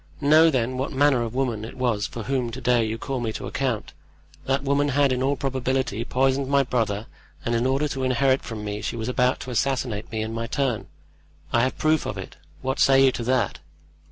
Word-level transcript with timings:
Know, 0.19 0.49
then, 0.49 0.79
what 0.79 0.91
manner 0.91 1.21
of 1.21 1.35
woman 1.35 1.63
it 1.63 1.77
was 1.77 2.07
for 2.07 2.23
whom 2.23 2.49
to 2.53 2.59
day 2.59 2.83
you 2.83 2.97
call 2.97 3.19
me 3.19 3.31
to 3.33 3.45
account. 3.45 3.93
That 4.45 4.63
woman 4.63 4.89
had, 4.89 5.13
in 5.13 5.21
all 5.21 5.35
probability, 5.35 6.03
poisoned 6.03 6.47
my 6.47 6.63
brother, 6.63 7.05
and 7.45 7.53
in 7.53 7.67
order 7.67 7.87
to 7.89 8.03
inherit 8.03 8.41
from 8.41 8.65
me 8.65 8.81
she 8.81 8.95
was 8.95 9.07
about 9.09 9.39
to 9.41 9.51
assassinate 9.51 10.11
me 10.11 10.23
in 10.23 10.33
my 10.33 10.47
turn. 10.47 10.87
I 11.53 11.61
have 11.61 11.77
proof 11.77 12.07
of 12.07 12.17
it. 12.17 12.37
What 12.63 12.79
say 12.79 13.05
you 13.05 13.11
to 13.11 13.23
that?" 13.25 13.59